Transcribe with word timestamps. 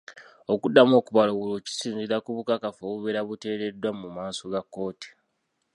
Okuddamu 0.53 0.93
okubala 0.97 1.29
obululu 1.33 1.59
kisinziira 1.65 2.17
ku 2.23 2.29
bukakafu 2.35 2.81
obubeera 2.85 3.21
buteereddwa 3.27 3.89
mu 3.99 4.07
maaso 4.15 4.43
ga 4.53 4.61
kkooti. 4.65 5.09